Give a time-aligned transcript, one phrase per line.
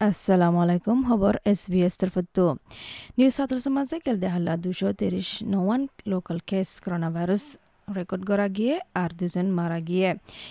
[0.00, 2.44] Assalamu alaikum খবর SBS তরফতো
[3.18, 7.44] New ওয়েলসের মাঝে কেল দেহাল্লা দুশো তিরিশ নওয়ান local case corona virus
[7.88, 10.08] record করা গিয়ে আর দুজন মারা গিয়ে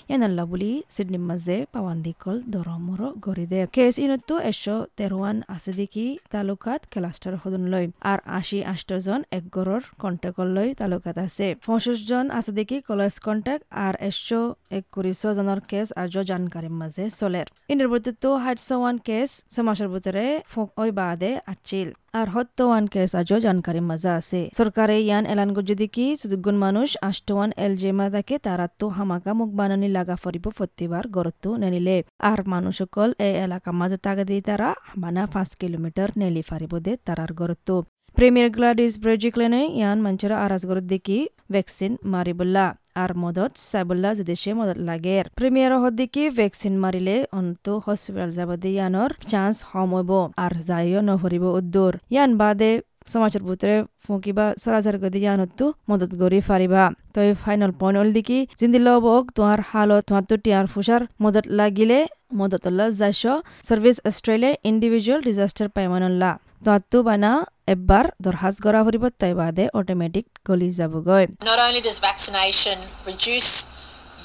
[0.10, 6.82] ইয়ানাল্লা বুলি সিডনি মাঝে পাওয়ান্দিকল দরমর গড়ি দে কেস ইনতো এশো তেরোয়ান আছে দেখি তালুকাত
[6.94, 12.52] ক্লাস্টার সদন লয় আর আশি আষ্টজন এক গড়র কন্টেক্ট লয় তালুকাত আছে পঁচিশ জন আছে
[12.52, 14.42] দেখি কলেজ কন্টেক্ট আর এশো
[14.72, 20.70] একত্রিশ জনের কেস আজও জানকারির মাঝে চলের ইন্টার বর্তিত হাইটশো ওয়ান কেস সমাজের ভিতরে ফোক
[20.78, 21.88] ওই বাদে আছিল
[22.20, 27.50] আর হত্যাওয়ান কেস আজও জানকারি মাজা আছে। সরকারে ইয়ান এলান যদি কি সুদুগুণ মানুষ আষ্টওয়ান
[27.58, 31.98] এল জেমা থাকে তারাতো হামাকা মুখ বানানি লাগা ফরিব প্রতিবার গরতো নেনিলে
[32.30, 37.32] আর মানুষসকল এই এলাকা মাঝে তাগা দিয়ে তারা বানা পাঁচ কিলোমিটার নেলি ফারিব দে তারার
[37.34, 37.76] গরতো
[38.18, 41.18] প্রিমিয়ার গ্লাডিস ব্রেজিক্লেনে ইয়ান মঞ্চরা আরাজ গরত দেখি
[41.52, 42.66] ভ্যাকসিন মারিবুল্লা
[43.04, 49.56] আর মদত সাইবুল্লা যে মদত লাগে। প্রিমিয়ার হদ্দিকি ভ্যাকসিন মারিলে অন্ত হসপিটাল যাব ইয়ানোর চান্স
[49.70, 50.12] হম হইব
[50.44, 52.72] আর যাইও নহরিব উদ্দুর। ইয়ান বাদে
[53.14, 56.84] সমাজের ভিতরে ফুঁকিবা সরাসরি গদি ইয়ানতো মদত গরি ফারিবা।
[57.16, 60.36] তই ফাইনাল পয়েন্ট হল দিকি জিন্দি লবক তোমার হালত, তোমার তো
[60.74, 62.00] ফুসার মদত লাগিলে
[62.40, 63.24] মদতল্লা যাইশ
[63.68, 66.32] সার্ভিস অস্ট্রেলিয়া ইন্ডিভিজুয়াল ডিজাস্টার পাইমানল্লা
[66.67, 67.33] তোমার বানা
[67.75, 72.77] এবার দরখাস্ত করা ফুরিব তাই বাদে অটোমেটিক গলি যাবগৈ Not only does vaccination
[73.11, 73.51] reduce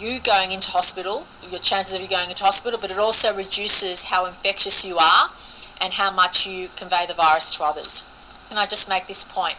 [0.01, 1.15] you going into hospital,
[1.51, 5.25] your chances of you going into hospital, but it also reduces how infectious you are
[5.81, 7.91] and how much you convey the virus to others.
[8.49, 9.57] Can I just make this point?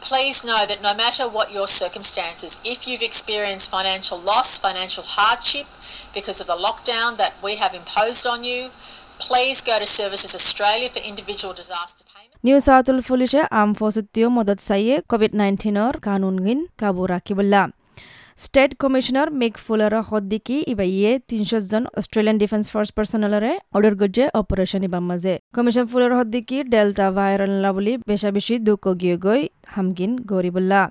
[0.00, 5.66] Please know that no matter what your circumstances, if you've experienced financial loss, financial hardship
[6.12, 8.70] because of the lockdown that we have imposed on you,
[9.19, 12.33] Please go to Services Australia for individual disaster payment.
[12.45, 17.33] New सातुल फुलिशे आम फोसुत्तियो मदत साइए Covid 19 और कानून गिन काबू राखी
[18.45, 24.83] state commissioner মিক ফুলাৰৰ সদ্দিকি ইবাইয়ে তিনশো জন অষ্ট্ৰেলিয়ান ডিফেন্স ফৰ্চ পাৰ্চনেলৰে অৰ্ডাৰ গজ্জে অপাৰেশ্যন
[24.87, 29.41] ইবাৰ মাজে। কমিশন ফুলাৰ সদ্দিকি ডেল্টা ভাইৰাল বুলি বেচা বেছি দুঃখ গিয়ে গৈ
[29.75, 30.81] হামকিন গৰিবল্লা।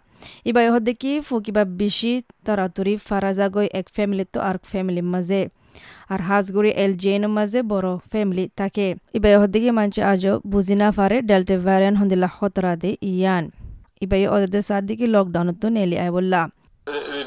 [0.50, 2.12] ইবাই সদ্দিকি ফুকিবা বেছি
[2.46, 5.40] তৰাতৰি ফাৰাজা গৈ এক ফেমিলিতো আর ফ্যামিলির মাঝে
[6.12, 8.88] আর হাজগুড়ি এল জেনের মাঝে বড় ফ্যামিলি থাকে।
[9.18, 13.44] ইবাই হদ্দিকে মানছে আজও বুঝি না পারে ডেল্টা ভ্যারিয়েন্ট হন্দিলা খতরা দে ইয়ান।
[14.04, 16.55] ইবাই ওদের সাদিকে লকডাউনত নেলি আই বললা It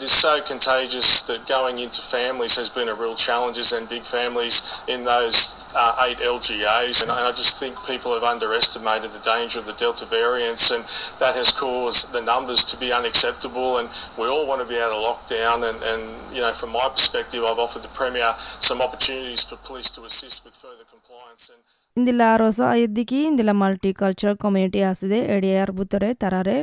[0.09, 4.85] is so contagious that going into families has been a real challenge, and big families
[4.89, 7.03] in those uh, eight LGAs.
[7.03, 10.83] And I just think people have underestimated the danger of the Delta variants, and
[11.21, 13.79] that has caused the numbers to be unacceptable.
[13.79, 15.69] And we all want to be out of lockdown.
[15.69, 16.03] And, and
[16.35, 20.45] you know, from my perspective, I've offered the Premier some opportunities for police to assist
[20.45, 21.51] with further compliance.
[21.55, 21.62] And
[21.97, 26.57] ಇಂದಿಲ್ಲ ರೋಸ ಅಯ್ಯದ್ದಿಕಿ ಇಂದಿಲ್ಲ multi culture community ಆಸಿದೆ ಎಡಿಯಾರ್ ಬುತ್ತರೆ ತರಾರೆ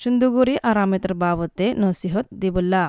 [0.00, 2.84] সুন্দুগুৰি আৰামেতৰ বাবতে নসিহত দিবুল্লা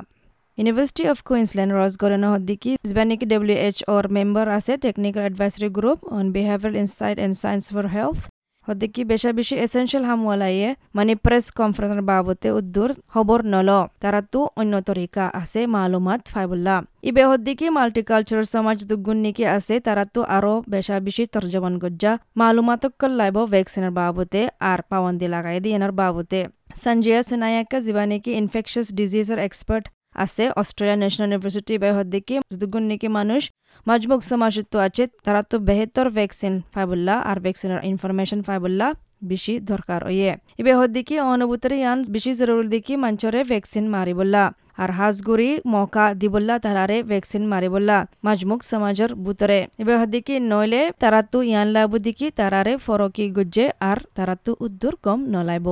[0.57, 6.25] university of Queensland ৰজগড়ে নহদ্দিকি ইসবানিক W H ওর member আছে technical advisory group on
[6.35, 8.19] behaviour insight and science for health
[8.67, 13.69] হদ্দিকি বেশা বেশি এসেনশিয়াল হামওয়ালাইয়ে মানে প্রেস কনফারেন্সের বাবতে উদ্দুর খবর নল।
[14.03, 16.77] তারা তো অন্য তরিকা আছে, মালুমাত ফাইবুল্লাহ
[17.09, 23.11] ইবে হদ্দিকি মাল্টিকালচারাল সমাজ দুগুণ নিকি আছে তারা তো আরও বেশা বেশি তর্জমান গজ্জা। মালুমাতকল
[23.19, 26.39] লাইব ভ্যাকসিনের বাবতে আর পাওয়ান্দি লাগাই দিয়ানোর বাবতে।
[26.83, 29.85] সঞ্জয় সিনায়াকা যিবানিকি ইনফেকশাস ডিজিজের এক্সপার্ট
[30.25, 33.41] আছে। অস্ট্রেলিয়া ন্যাশনাল ইউনিভার্সিটি বেহর দিকে দুগুণ নিকি মানুষ
[33.87, 38.89] মজমুক সমাজিত আছে। তারা তো বেহতর ভ্যাকসিন ফাইবুল্লাহ আর ভ্যাকসিনের ইনফরমেশন ফাইবুল্লাহ
[39.31, 40.31] বেশি দরকার ওয়ে
[40.61, 44.43] ইবে হদ্দিকি অনুভূতরে ইয়ান বেশি জরুরি দেখি মঞ্চরে ভ্যাকসিন মারিবল্লা
[44.83, 51.39] আর হাজগুড়ি মৌকা দিবল্লা তারারে ভ্যাকসিন মারিবল্লা মাজমুক সমাজের বুতরে ইবে হদ্দিকি নইলে তারা তো
[51.49, 55.67] ইয়ান লাবু দিকি তারারে ফরকি গুজ্জে আর তারা তো উদ্দুর কম নলাইব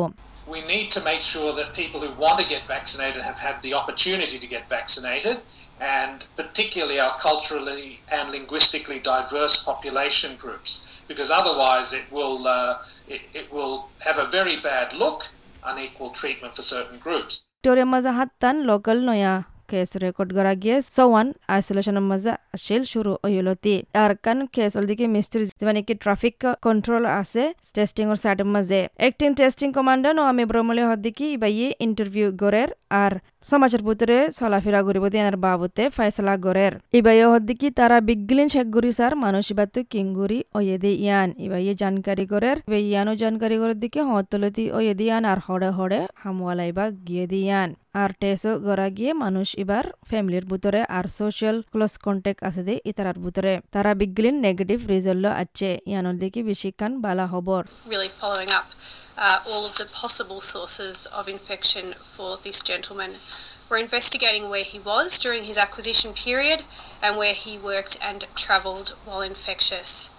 [0.55, 3.73] We need to make sure that people who want to get vaccinated have had the
[3.81, 5.37] opportunity to get vaccinated
[6.01, 12.77] and particularly our culturally and linguistically diverse population groups, because otherwise it will, uh,
[13.07, 15.19] it, it will have a very bad look,
[15.65, 17.33] unequal treatment for certain groups.
[17.63, 19.33] Victoria মাজা হাত্তান local নয়া
[19.69, 25.43] case record করা গিয়ে সওয়ান আইসোলেশনের মাজা আসিল শুরু হইলতি আর কান case অলদিকে মিস্ত্রি
[25.67, 26.35] মানে কি ট্রাফিক
[26.65, 27.43] কন্ট্রোল আছে
[27.75, 32.69] টেস্টিং এর সাইডের মাঝে একটিং টেস্টিং কমান্ডার ও আমি ব্রহ্মলে হদ্দিকি ইবাইয়ে ইন্টারভিউ গরের
[33.03, 33.11] আর
[33.51, 39.13] সমাজের ভিতরে চলাফেরা করিব দিয়ার বাবতে ফাইসলা গরের ইবাইয়ে হদ্দিকি তারা বিগলিন শেখ গুরি সার,
[39.25, 42.25] মানুষ ইবাতো কিংগুরি ওয়েদে ইয়ান। ইবাইয়ে জানকারি
[42.67, 47.69] ইবাই ইয়ানো জানকারি করার দিকে হতলতি ওয়েদে ইয়ান আর হড়ে হড়ে হামওয়ালা ইবা গিয়ে দিয়ান
[48.01, 53.17] আর টেসো গড়া গিয়ে মানুষ এবার ফ্যামিলির ভিতরে আর সোশ্যাল ক্লোজ কন্টেক্ট আছে দে ইতারার
[53.25, 57.25] ভিতরে। তারা বিগলিন নেগেটিভ রিজাল্ট আছে ইয়ানোর দিকে বেশি কান বালা
[58.59, 58.65] up
[59.17, 63.11] uh, all of the possible sources of infection for this gentleman
[63.69, 66.61] We're investigating where he was during his acquisition period
[67.01, 70.09] and where he worked and travelled while infectious.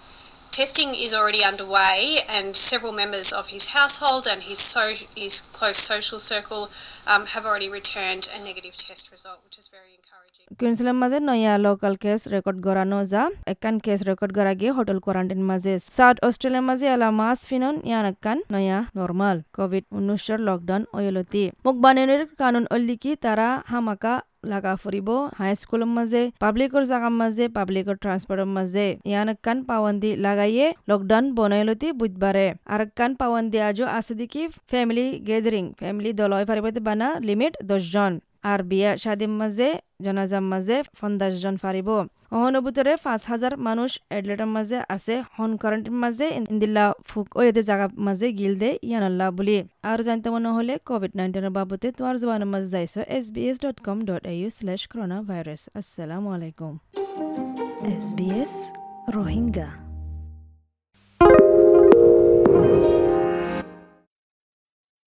[0.51, 5.77] Testing is already underway, and several members of his household and his, so- his close
[5.77, 6.69] social circle
[7.07, 10.45] um, have already returned a negative test result, which is very encouraging.
[10.59, 13.23] Queensland মাঝে নয়া local case record করানো যা
[13.53, 18.05] একান case record করা গিয়ে hotel quarantine মাঝে south অস্ট্রেলিয়ার মাঝে এলা মাস ফিনন ইয়ান
[18.11, 24.13] একান নয়া নর্মাল কোভিড উনিশের লকডাউন ওয়েলতি মুখ বানানোর কানুন অল্লিকি তারা হামাকা
[24.45, 30.65] লাগা ফুৰিব হাই স্কুলের মাঝে পাবলিকর জাগার মাঝে পাবলিকর ট্রান্সপোর্টের মাঝে ইয়ান কান পাওয়ান্দি লাগাইয়ে
[30.89, 37.07] লকডাউন বনাইলতি বুধবারে আর কান পাওয়ান্দি আজও আছে দেখি ফ্যামিলি গ্যাদারিং ফ্যামিলি দলয় ফারিবতে বানা
[37.27, 38.13] লিমিট দশজন
[38.51, 39.69] আর বিয়া শাদির মাজে
[40.05, 41.89] জনাজাম মাজে পঞ্চাশ জন ফারিব।
[42.35, 42.55] অহন
[43.05, 48.27] পাঁচ হাজার মানুষ এডলেটর মাঝে আছে হন কারেন্টের মাঝে, ইন্দিল্লা ফুক ও এদের জায়গা মাঝে
[48.39, 49.57] গিল দে ইয়ানাল্লাহ বুলি।
[49.89, 53.77] আর জানতে মনে হলে কোভিড নাইন্টিনের বাবদে তোমার জোয়ানের মাঝে যাইছো S B S dot
[53.87, 56.73] com dot U slash corona virus আসসালামু আলাইকুম।
[57.93, 58.53] S B S
[59.15, 59.69] Rohingya.